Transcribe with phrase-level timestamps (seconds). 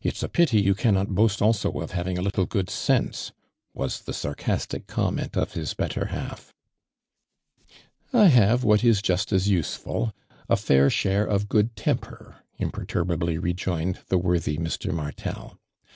[0.00, 3.32] "It's a pity you cannot boast also of having a little good sense?"
[3.76, 6.54] wivs the snr castic comment of bis better half."
[8.12, 10.14] 1 have what is just as useful—
[10.48, 14.94] a fair share of good temper," imperturbably rtjomed the worthy Mr.
[14.94, 15.58] Martel.